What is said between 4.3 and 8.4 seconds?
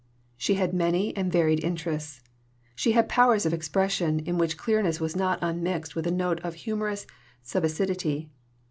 which clearness was not unmixed with a note of humorous subacidity.